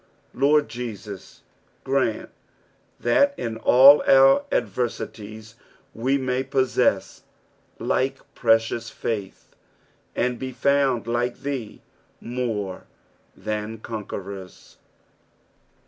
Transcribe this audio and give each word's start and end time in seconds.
Lord 0.33 0.67
Jesus, 0.67 1.43
^r&nt 1.85 2.29
that 2.99 3.35
in 3.37 3.57
all 3.57 4.01
our 4.07 4.45
adversities 4.51 5.53
we 5.93 6.17
may 6.17 6.41
possess 6.41 7.21
like 7.77 8.19
precious 8.33 8.89
faith, 8.89 9.49
and 10.15 10.39
be 10.39 10.53
fuuad 10.53 11.05
like 11.05 11.37
tbee, 11.37 11.81
more 12.19 12.85
than 13.37 13.77
conquerora. 13.77 14.77